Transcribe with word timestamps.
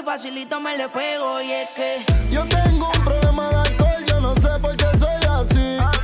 y 0.00 0.04
facilito 0.04 0.60
me 0.60 0.76
le 0.76 0.88
pego. 0.88 1.40
Y 1.40 1.50
es 1.50 1.68
que 1.70 1.98
yo 2.30 2.44
tengo 2.46 2.90
un 2.96 3.04
problema 3.04 3.48
de 3.50 3.56
alcohol, 3.56 4.04
yo 4.06 4.20
no 4.20 4.34
sé 4.34 4.48
por 4.60 4.76
qué 4.76 4.86
soy 4.96 5.20
así. 5.28 5.99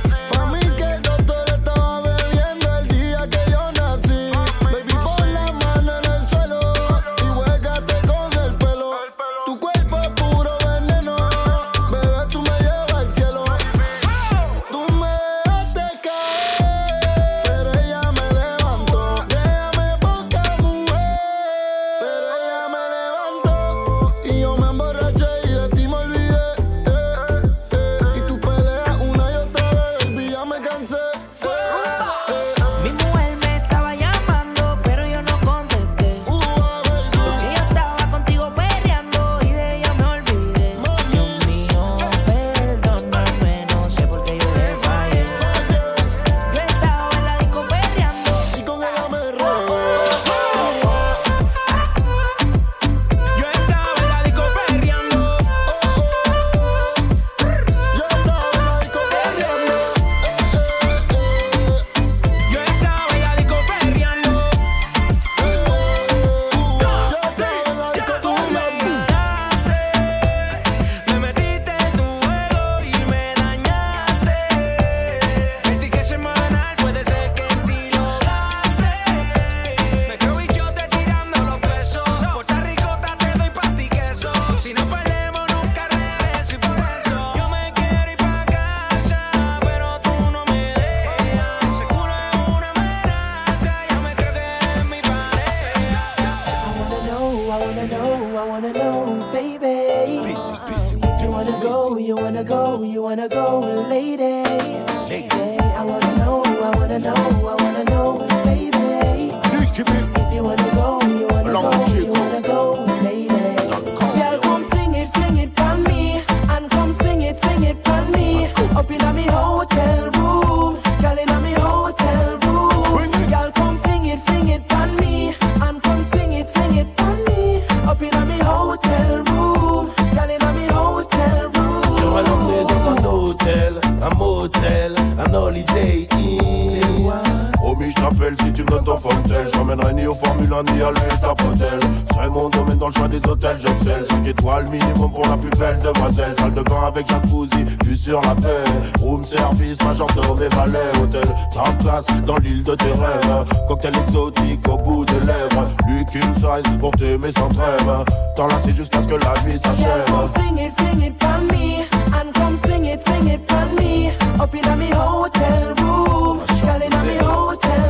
glace 151.97 152.21
dans 152.25 152.37
l'île 152.37 152.63
de 152.63 152.75
tes 152.75 152.85
rêves. 152.85 153.45
Cocktail 153.67 153.93
exotique 153.97 154.67
au 154.67 154.77
bout 154.77 155.05
des 155.05 155.19
lèvres. 155.19 155.69
Liquid 155.87 156.35
size 156.35 156.77
pour 156.79 156.91
t'aimer 156.91 157.31
sans 157.31 157.49
trêve. 157.49 158.05
T'enlacer 158.35 158.73
jusqu'à 158.73 159.01
ce 159.01 159.07
que 159.07 159.15
la 159.15 159.33
nuit 159.43 159.59
s'achève. 159.59 160.05
Yeah, 160.07 160.27
sing 160.35 160.57
it, 160.59 160.73
sing 160.79 161.03
it 161.03 161.23
for 161.23 161.39
me. 161.41 161.85
And 162.13 162.33
come 162.33 162.57
swing 162.65 162.85
it, 162.85 163.01
swing 163.03 163.27
it 163.29 163.41
for 163.49 163.65
me. 163.79 164.11
Up 164.39 164.53
in 164.53 164.65
a 164.65 164.75
me 164.75 164.91
hotel 164.91 165.73
room. 165.79 166.39
Girl 166.61 166.81
in 166.81 166.93
a 166.93 167.03
me 167.03 167.17
hotel 167.17 167.86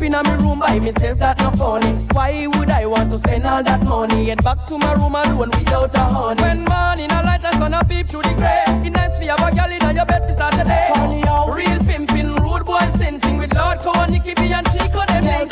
up 0.00 0.06
in 0.06 0.12
my 0.12 0.34
room 0.44 0.58
by 0.60 0.78
myself, 0.78 1.18
that 1.18 1.38
not 1.38 1.56
funny. 1.56 2.06
Why 2.12 2.46
would 2.46 2.70
I 2.70 2.86
want 2.86 3.10
to 3.10 3.18
spend 3.18 3.46
all 3.46 3.62
that 3.62 3.84
money? 3.84 4.26
Get 4.26 4.42
back 4.42 4.66
to 4.68 4.78
my 4.78 4.92
room 4.94 5.14
alone 5.14 5.50
without 5.50 5.94
a 5.94 5.98
honey. 5.98 6.42
When 6.42 6.58
morning, 6.64 7.10
I 7.10 7.22
light 7.24 7.44
a 7.44 7.56
sun, 7.58 7.74
a 7.74 7.84
peep 7.84 8.08
through 8.08 8.22
the 8.22 8.34
grey. 8.34 8.64
It's 8.66 8.94
nice 8.94 9.18
for 9.18 9.24
you 9.24 9.30
have 9.30 9.52
a 9.52 9.54
girl 9.54 9.90
in 9.90 9.96
your 9.96 10.06
bed 10.06 10.26
for 10.26 10.32
start 10.32 10.54
today. 10.54 10.90
Funny 10.94 11.20
how 11.20 11.50
real 11.50 11.78
pimping, 11.80 12.34
rude 12.36 12.64
boy 12.64 12.88
sinting 12.96 13.38
with 13.38 13.54
Lord 13.54 13.80
Cohen, 13.80 14.10
Nicky 14.10 14.34
B 14.34 14.52
and 14.52 14.66
Chico, 14.72 15.04
them 15.06 15.49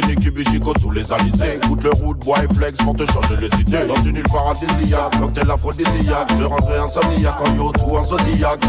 Bikini 0.00 0.62
sous 0.80 0.90
les 0.90 1.12
alizés. 1.12 1.58
Écoute 1.62 1.82
le 1.82 1.90
route, 1.90 2.18
bois 2.18 2.38
et 2.44 2.54
flex 2.54 2.78
pour 2.78 2.94
te 2.94 3.04
changer 3.10 3.36
les 3.40 3.60
idées. 3.60 3.86
Dans 3.86 4.00
une 4.02 4.16
île 4.16 4.22
paradisiaque, 4.22 5.18
cocktail 5.20 5.50
aphrodisiaque. 5.50 6.30
Je 6.38 6.44
rentrais 6.44 6.78
insomniaque 6.78 7.40
en 7.40 7.64
yacht 7.64 7.76
ou 7.86 7.96
en 7.96 8.04
zodiac. 8.04 8.60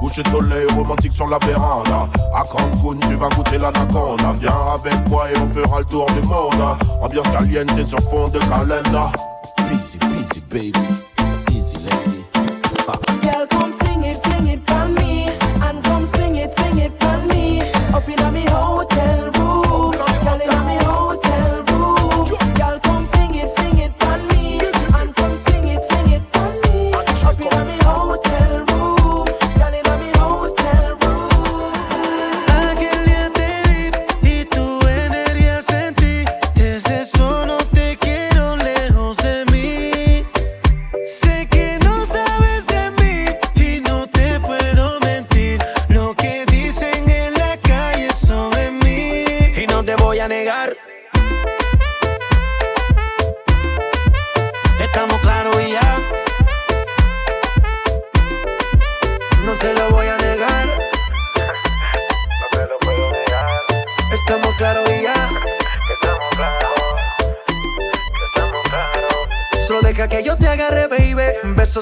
Coucher 0.00 0.22
de 0.22 0.28
soleil 0.28 0.66
romantique 0.74 1.12
sur 1.12 1.28
la 1.28 1.38
véranda. 1.38 2.08
À 2.34 2.42
Cancun, 2.44 2.98
tu 3.06 3.14
vas 3.14 3.28
goûter 3.28 3.58
l'anaconda. 3.58 4.34
Viens 4.40 4.52
avec 4.74 5.08
moi 5.08 5.30
et 5.30 5.38
on 5.38 5.48
fera 5.48 5.80
le 5.80 5.84
tour 5.84 6.06
du 6.06 6.26
monde. 6.26 6.76
Ambiance 7.02 7.28
caliente 7.28 7.86
sur 7.86 8.00
fond 8.10 8.28
de 8.28 8.38
calenda. 8.38 9.12
Easy, 9.70 9.98
easy 10.02 10.40
baby, 10.50 10.72
easy 11.50 11.76
lady. 11.76 12.24
Girl, 13.22 13.46
come 13.50 13.72
sing 13.82 14.04
it, 14.04 14.18
sing 14.24 14.48
it 14.48 14.60
me. 14.88 15.28
And 15.62 15.82
come 15.84 16.06
sing 16.14 16.36
it, 16.36 16.52
sing 16.58 16.78
it 16.78 16.92
for 17.00 17.18
me. 17.26 17.62
Up 17.92 18.08
in 18.08 18.48
hotel. 18.48 19.37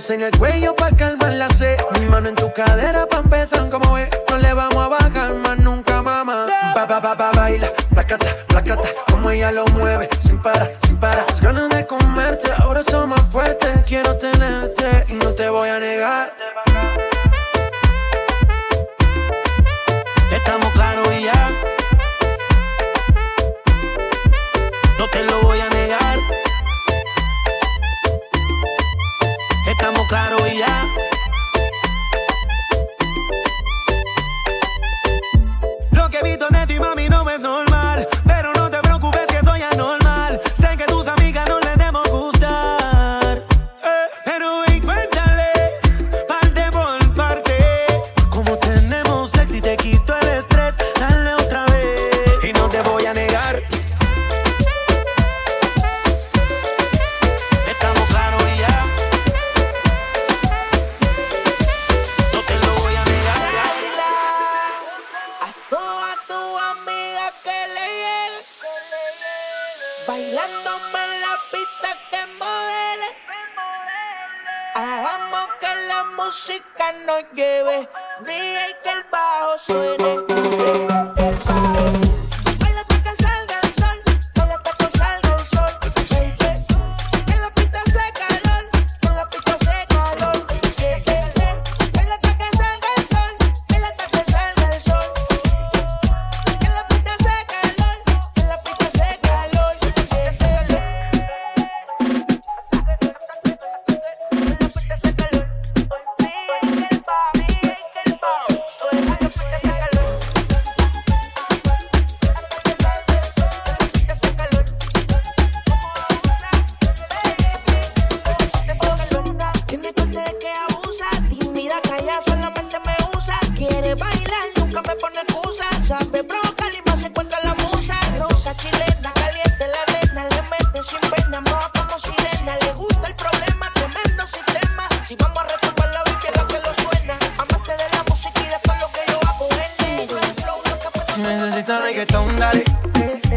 Besos 0.06 0.11
en 0.11 0.23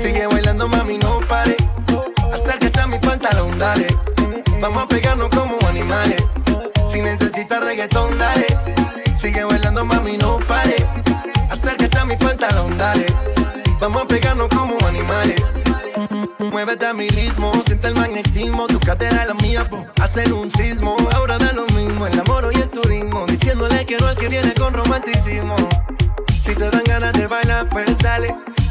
Sigue 0.01 0.27
bailando, 0.27 0.67
mami, 0.67 0.97
no 0.97 1.21
pare. 1.29 1.55
Acércate 2.33 2.81
a 2.81 2.87
mi 2.87 2.99
pantalón, 2.99 3.57
dale. 3.57 3.87
Vamos 4.59 4.83
a 4.83 4.87
pegarnos 4.87 5.29
como 5.29 5.57
animales. 5.65 6.21
Si 6.91 7.01
necesitas 7.01 7.63
reggaetón, 7.63 8.17
dale. 8.17 8.47
Sigue 9.17 9.45
bailando, 9.45 9.85
mami, 9.85 10.17
no 10.17 10.39
pare. 10.39 10.75
Acércate 11.49 11.99
a 11.99 12.03
mi 12.03 12.17
pantalón, 12.17 12.77
dale. 12.77 13.05
Vamos 13.79 14.03
a 14.03 14.07
pegarnos 14.07 14.49
como 14.49 14.77
animales. 14.85 15.41
Muévete 16.39 16.85
a 16.85 16.93
mi 16.93 17.07
ritmo, 17.07 17.53
siente 17.65 17.87
el 17.87 17.95
magnetismo. 17.95 18.67
Tu 18.67 18.77
cadera 18.81 19.25
la 19.25 19.35
mía, 19.35 19.69
po, 19.69 19.85
hacen 20.01 20.33
un 20.33 20.51
sismo. 20.51 20.97
Ahora 21.15 21.37
da 21.37 21.53
lo 21.53 21.65
mismo, 21.67 22.07
el 22.07 22.19
amor 22.19 22.51
y 22.53 22.57
el 22.57 22.69
turismo. 22.69 23.25
Diciéndole 23.25 23.85
quiero 23.85 24.07
al 24.07 24.17
que 24.17 24.27
viene 24.27 24.53
con 24.53 24.73
romanticismo. 24.73 25.55
Si 26.43 26.55
te 26.55 26.69
dan 26.69 26.83
ganas 26.83 27.13
de 27.13 27.27
bailar, 27.27 27.69
pues 27.69 27.88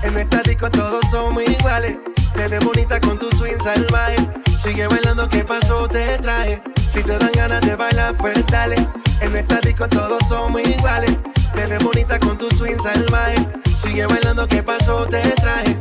En 0.03 0.19
esta 0.19 0.43
disco 0.43 0.71
todos 0.71 1.01
somos 1.11 1.43
iguales. 1.43 1.97
Te 2.35 2.49
ves 2.49 2.63
bonita 2.63 3.01
con 3.01 3.19
tu 3.19 3.31
swing 3.31 3.59
salvaje. 3.63 4.17
Sigue 4.63 4.87
bailando, 4.87 5.27
¿qué 5.29 5.43
pasó? 5.43 5.89
Te 5.89 6.19
traje. 6.19 6.63
Si 6.93 7.03
te 7.03 7.17
dan 7.17 7.33
ganas 7.33 7.63
de 7.63 7.75
bailar, 7.75 8.15
pues 8.19 8.45
dale. 8.47 8.77
En 9.21 9.35
esta 9.35 9.59
disco 9.61 9.89
todos 9.89 10.19
somos 10.29 10.61
iguales. 10.63 11.17
Te 11.55 11.67
ves 11.67 11.83
bonita 11.83 12.19
con 12.19 12.37
tu 12.37 12.51
swing 12.51 12.79
salvaje. 12.83 13.37
Sigue 13.75 14.07
bailando, 14.07 14.47
¿qué 14.47 14.63
pasó? 14.63 15.07
Te 15.07 15.23
traje. 15.23 15.77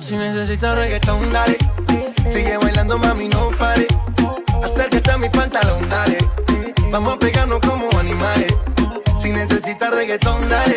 Si 0.00 0.16
necesitas 0.16 0.76
reggaetón, 0.76 1.30
dale. 1.30 1.58
Sigue 2.24 2.56
bailando, 2.56 2.98
mami, 2.98 3.28
no 3.28 3.50
pare. 3.56 3.86
Acércate 4.64 5.12
a 5.12 5.16
mi 5.16 5.30
pantalón, 5.30 5.88
dale. 5.88 6.18
Vamos 6.90 7.14
a 7.14 7.18
pegarnos 7.18 7.60
como 7.60 7.88
animales. 7.98 8.52
Si 9.22 9.30
necesitas 9.30 9.92
reggaetón, 9.92 10.48
dale. 10.48 10.76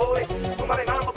tambores, 0.00 0.26
sumaré 0.56 0.84
mano 0.84 1.09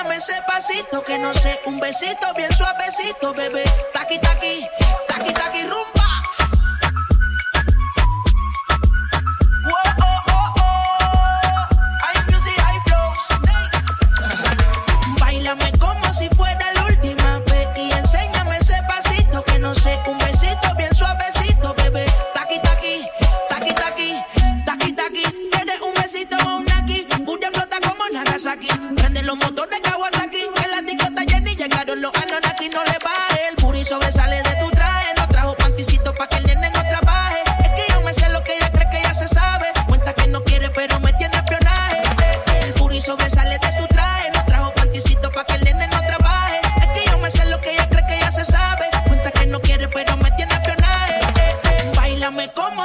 enséñame 0.00 0.16
ese 0.16 0.34
pasito 0.46 1.02
que 1.04 1.18
no 1.18 1.32
sé, 1.34 1.60
un 1.66 1.78
besito 1.80 2.32
bien 2.36 2.52
suavecito, 2.52 3.34
bebé. 3.34 3.64
Taqui 3.92 4.18
taqui, 4.18 4.66
taqui 5.08 5.32
taqui 5.32 5.62
rumba. 5.62 5.89